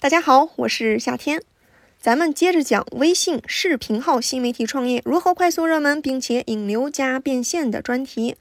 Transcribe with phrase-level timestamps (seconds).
[0.00, 1.42] 大家好，我是夏天，
[1.98, 8.36] 咱们接着讲微信视频号新媒体创业如何快速热门并且引流加变现的专题。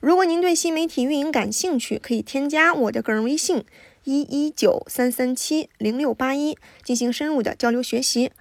[0.00, 3.64] 如果您对新媒体运营感兴趣，可以添加我的个人微信
[4.02, 8.32] 一一九三三七零六八一进行深入的交流学习。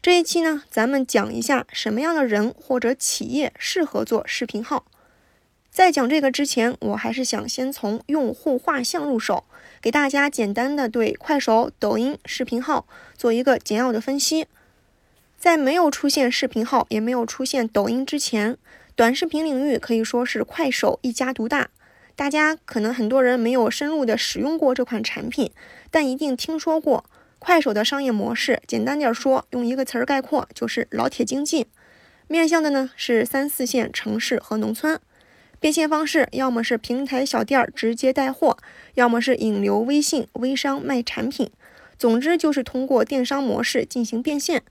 [0.00, 4.86] 这一期呢，咱们讲一下什么样的人或者企业适合做视频号。
[5.72, 9.42] 在讲这个之前，我还是想先从用户画像入手，
[9.86, 14.48] 给大家简单的对快手、抖音视频号做一个简要的分析。
[15.38, 18.58] 在没有出现视频号，也没有出现抖音之前，
[18.96, 21.68] 短视频领域可以说是快手一家独大。
[22.16, 25.52] 大家可能很多人没有深入的使用过这款产品，
[25.92, 27.04] 但一定听说过
[27.38, 28.60] 快手的商业模式。
[28.66, 31.68] 简单点说，用一个词儿概括，就是老铁经济。
[32.26, 34.98] 面向的呢是三四线城市和农村。
[35.58, 38.56] 变现方式要么是平台小店儿直接带货，
[38.94, 41.50] 要么是引流微信微商卖产品。
[41.98, 44.62] 总之就是通过电商模式进行变现。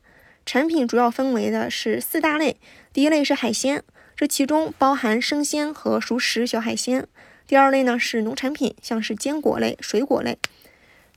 [0.45, 2.57] 产品主要分为的是四大类：
[2.93, 3.83] 第一类是海鲜，
[4.15, 7.05] 这其中包含生鲜和熟食小海鲜；
[7.47, 10.35] 第二类呢是农产品，像是坚果类、水果类；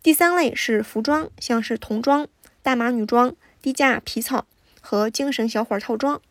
[0.03, 2.27] 第三类是服装，像是童装、
[2.63, 4.47] 大码女装、低价皮草
[4.81, 6.23] 和精神小伙套装。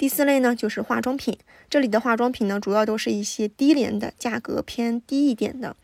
[0.00, 1.36] 第四类呢，就是化妆品。
[1.68, 5.76] 这里的化妆品呢，主要都是一些低廉的，价格偏低一点的。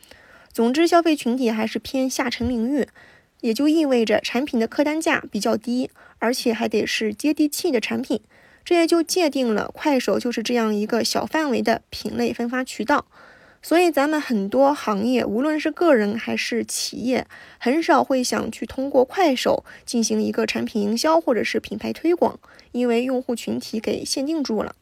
[0.50, 2.88] 总之，消费群体还是偏下沉领域，
[3.42, 8.22] 也就意味着产品的客单价比较低，而且还得是接地气的产品。
[8.64, 13.04] 这也就界定了快手就是这样一个小范围的品类分发渠道。
[13.66, 17.26] 所以，咱们很多行业，无论是个人还是企业，
[17.58, 22.38] 很少会想去通过快手进行一个产品营销或者是品牌推广，
[22.70, 24.76] 因为用户群体给限定住了。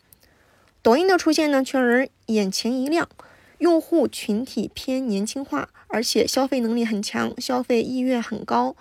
[0.83, 3.09] 抖音的出现呢，却让人眼前一亮，
[3.57, 8.77] 用户群体偏年轻化，而且消费能力很强，消费意愿很高，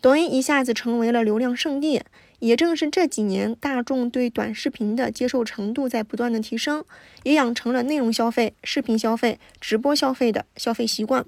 [0.00, 2.02] 抖音一下子成为了流量圣地。
[2.38, 6.84] 也正是这几年，大众对短视频的接受程度在不断的提升，
[7.24, 11.24] 也养成了内容消费、视频消费、直播消费的消费习惯。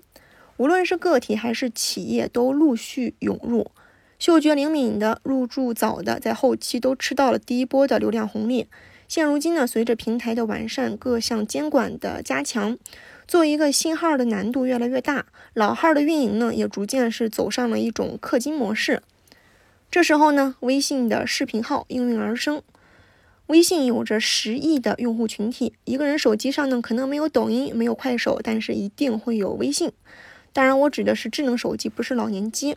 [0.57, 3.71] 无论是个体还是企业，都陆续涌入。
[4.19, 8.67] 嗅觉灵敏的、入驻早的，在后期都吃到了第一波的流量红利。
[9.09, 12.79] 现如今呢，随着平台的完善、各项监管的加强，
[13.27, 19.03] 做一个新号的难度越来越大，老号的运营呢，也逐渐是走上了一种氪金模式。
[19.91, 22.63] 这时候呢，微信的视频号应运而生。
[23.49, 29.91] 微信有着十亿的用户群体，一个人手机上呢可能没有抖音，没有快手，但是一定会有微信。
[30.53, 32.77] 当然，我指的是智能手机，不是老年机。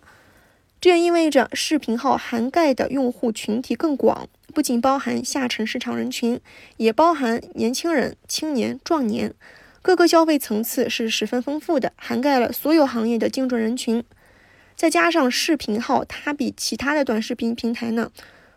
[0.81, 6.39] 这也意味着视频号涵盖的用户群体更广，不仅包含下沉市场人群，
[6.77, 9.35] 也包含年轻人、青年、壮年，
[9.83, 14.03] 各个消费层次是十分丰富的，涵盖了所有行业的精准人群。
[14.83, 18.11] 再加上视频号，它比其他的短视频平台呢，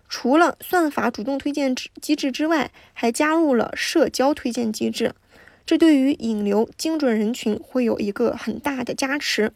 [0.09, 1.73] 除了算法主动推荐
[2.03, 5.15] 机制之外，还加入了社交推荐机制。
[5.65, 9.53] 这对于引流精准人群会有一个很大的加持。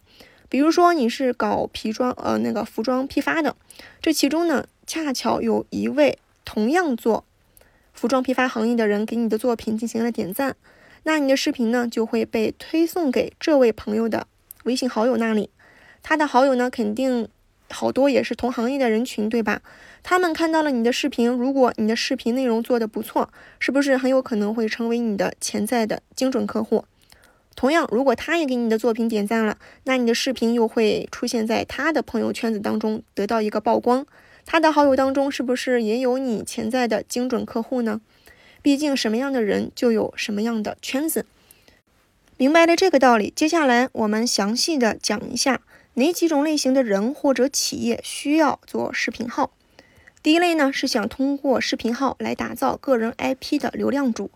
[0.49, 3.57] 比如说你是搞皮装呃那个服装批发的，
[4.01, 7.25] 这其中呢恰巧有一位同样做
[7.93, 10.55] 服装批发行业的人给你的作品进行了点赞，
[11.03, 14.29] 那你的视频呢就会被推送给这位朋友的
[14.63, 15.51] 微信好友那里。
[16.03, 17.29] 他的好友呢，肯定
[17.69, 19.63] 好多也是同行业的人群，对吧？
[20.03, 26.85] 他们看到了你的视频，如果你的视频内容做得不错，是不是很有可能会成为你的潜在的精准客户？
[27.55, 34.07] 同样，如果他也给你的作品点赞了，那你的视频又会出现在他的朋友圈子当中，得到一个曝光。
[34.47, 38.01] 他的好友当中是不是也有你潜在的精准客户呢？
[38.63, 41.27] 毕竟什么样的人就有什么样的圈子。
[42.39, 45.61] 明白了这个道理，接下来我们详细的讲一下。
[45.95, 49.51] 哪几种类型的人或者企业需要做视频号？
[50.23, 54.31] 第一类呢是想通过视频号来打造个人 IP 的流量主。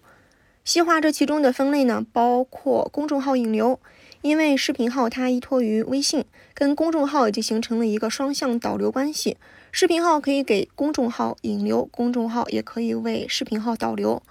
[0.65, 3.79] 细化这其中的分类呢，包括公众号引流，
[4.23, 9.37] 因为视频号它依托于微信，跟公众号已经形成了一个双向导流关系。
[9.71, 14.23] 视频号可以给公众号引流，公众号也可以为视频号导流。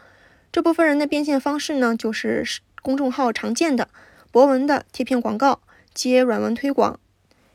[0.51, 2.43] 这部分人的变现方式呢，就是
[2.81, 3.87] 公众号常见的
[4.31, 5.61] 博文的贴片广告、
[5.93, 6.99] 接软文推广。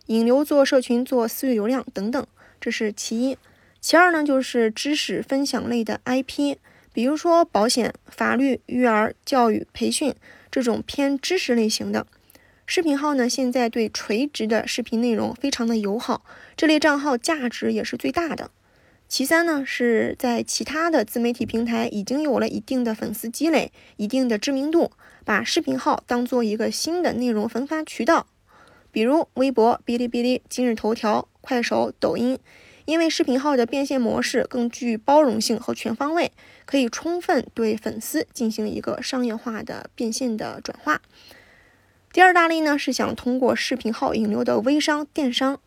[0.08, 2.26] 引流做社群做私域流量等等，
[2.60, 3.38] 这是其一。
[3.80, 6.56] 其二呢，就是知识分享类的 IP，
[6.92, 10.14] 比如说保险、法律、育儿、教育、培训
[10.50, 12.06] 这种偏知识类型的
[12.66, 16.24] 视频号呢，现在对垂直的视频内容非常的友好，
[16.56, 18.50] 这类账号价值也是最大的。
[19.06, 24.90] 其三呢，是在其他的自媒体平台已经有了一定的粉丝积累、一定的知名度，
[25.24, 28.26] 把视频号当做一个新的内容分发渠道。
[28.98, 32.36] 比如微博、哔哩哔哩、今日头条、快手、抖音。
[32.84, 36.32] 因为视频号的变现模式更具包容性和全方位，
[36.64, 41.00] 可以充分对粉丝进行一个商业化的变现的转化。
[42.12, 45.60] 第二大类呢是想通过视频号引流的微商电商。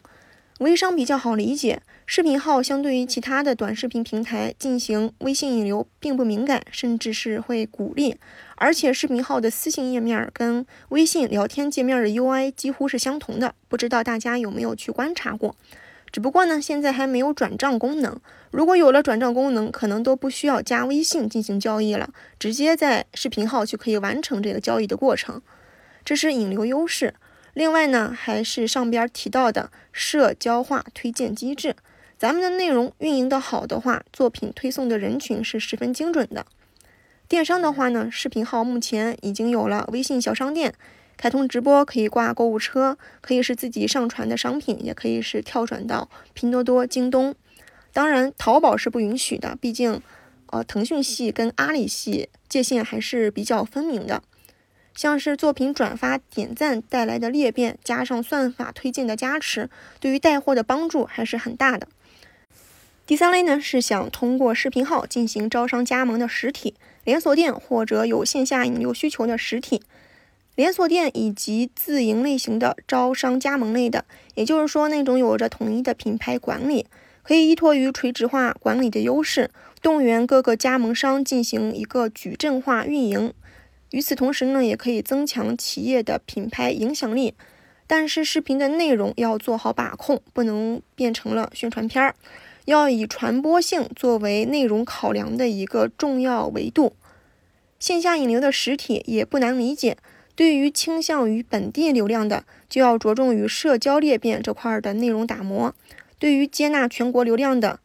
[0.61, 8.15] 微商比较好理解，视频号相对于其他的短视频平台进行微信引流并不敏感，甚至是会鼓励。
[8.57, 15.55] 而且视频号的私信页面跟微信聊天界面的 UI 几乎是相同的，不知道大家有没有去观察过？
[16.11, 18.21] 只不过呢，现在还没有转账功能。
[18.51, 25.41] 如果有了转账功能，可能都不需要加微信进行交易了，直接在视频号就可以完成这个交易的过程。
[26.05, 27.15] 这是引流优势。
[27.53, 31.75] 另外呢，还是上边提到的社交化推荐机制。
[32.17, 36.45] 咱们的内容运营的好的话，作品推送的人群是十分精准的。
[37.27, 40.73] 电商的话呢，视频号目前已经有了微信小商店。
[41.17, 47.35] 开通直播可以挂购物车，可以是自己上传的商品，也可以是跳转到拼多多、京东。
[47.93, 50.01] 当然，淘宝是不允许的，毕竟，
[50.47, 54.23] 呃，腾讯系跟阿里系界限还是比较分明的。
[54.93, 61.87] 像是作品转发、点赞带来的裂变，加上算法推荐的加持，对于带货的帮助还是很大的。
[63.05, 69.81] 第三类呢，是想通过视频号进行招商加盟的实体连锁店，或者有线下引流需求的实体。
[70.55, 74.05] 连锁店以及自营类型的招商加盟类的，
[74.35, 76.85] 也就是说那种有着统一的品牌管理，
[77.23, 79.49] 可以依托于垂直化管理的优势，
[79.81, 83.33] 动员各个加盟商进行一个矩阵化运营。
[83.91, 87.33] 与此同时呢，也可以增强企业的品牌影响力。
[87.87, 92.15] 但是视频的内容要做好把控，不能变成了宣传片儿，
[92.65, 96.93] 要以传播性作为内容考量的一个重要维度。
[97.79, 99.97] 线下引流的实体也不难理解。
[100.33, 105.73] 对于倾向于本地流量的，就要着重于社交裂变这块的内容打磨；
[106.17, 107.81] 对于接纳全国流量的，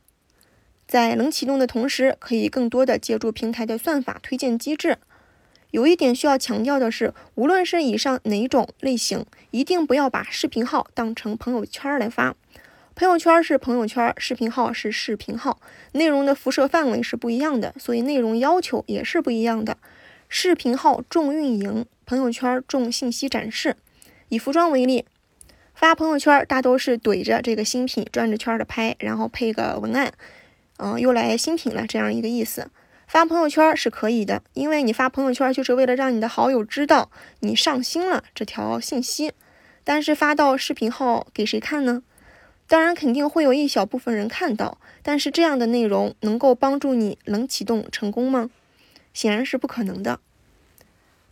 [0.87, 4.99] 在冷启动的同时，可以更多的借助平台的算法推荐机制。
[5.76, 12.34] 有一点需要强调的是，无论是以上哪种类型，一定不要把视频号当成朋友圈来发。
[12.94, 15.61] 朋友圈是朋友圈，视频号是视频号，
[15.93, 19.76] 内容的辐射范围是不一样的，所以内容要求也是不一样的。
[20.31, 21.84] 视频号重运营。
[22.06, 23.76] 朋友圈重信息展示，
[24.31, 25.05] 以服装为例，
[25.75, 30.11] 发朋友圈大都是怼着这个新品转着圈的拍，然后配个文案，
[30.78, 32.70] 嗯，又来新品了这样一个意思。
[33.06, 37.11] 发朋友圈是可以的，因为你发朋友圈就是为了让你的好友知道
[37.41, 39.32] 你上新了这条信息。
[39.85, 42.03] 但是发到视频号给谁看呢？
[42.67, 48.50] 当然肯定会有一小部分人看到，但是这样的内容能够帮助你冷启动成功吗？
[49.14, 50.19] 显然是不可能的。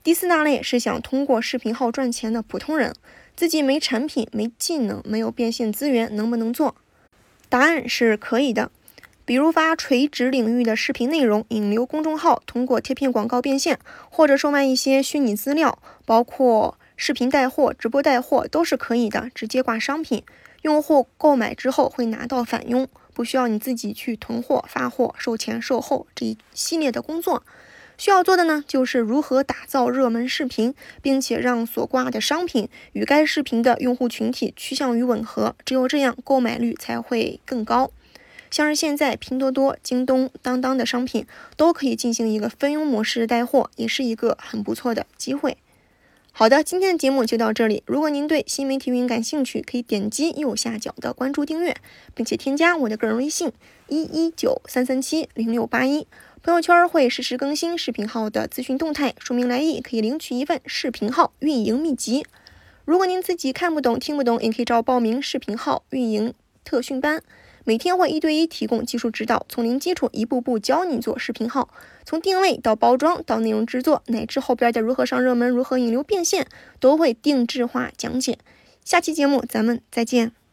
[0.05, 2.94] 第四大类是想通过视频号赚钱的普通人，
[3.35, 6.77] 自己没产品、没技能、没有变现资源，能不能做？
[7.49, 8.70] 答案是可以的。
[9.26, 13.79] 比如发垂直领域的视频内容，引流公众号，通过贴片广告变现，
[14.11, 19.31] 或者售卖一些虚拟资料，包括视频带货、直播带货都是可以的。
[19.35, 20.23] 直接挂商品，
[20.61, 27.43] 用户购买之后会拿到返佣，不需要你自己去囤货、发货、售前、售后这一系列的工作。
[27.97, 37.91] 需要做的呢，就是如何打造热门视频，并且让所挂的商品与该视频的用户群体趋向于吻合，只有这样购买率才会更高。
[38.55, 45.56] 像是现在拼多多、京东、当当的商品都可以进行一个分佣模式的带货，也是一个很不错的机会。
[46.31, 47.82] 好的，今天的节目就到这里。
[47.84, 51.77] 如果您对新媒体运营感兴趣，可以点击右下角的关注订阅，
[52.15, 53.51] 并且添加我的个人微信
[53.89, 56.06] 一一九三三七零六八一。
[56.41, 62.25] 朋友圈会实时更新视频号的资讯动态，说明来意可以领取一份视频号运营秘籍。
[62.84, 66.32] 如果您自己看不懂、听不懂，也可以找我报名视频号运营
[66.63, 67.20] 特训班，
[67.65, 71.71] 每天会一对一提供技术指导，从零基础一步步教你做视频号，
[72.05, 76.47] 从定位到包装到内容制作，乃至后边的如何上热门、如何引流变现，
[76.79, 78.39] 都会定制化讲解。
[78.85, 80.44] 下期节目咱们再见。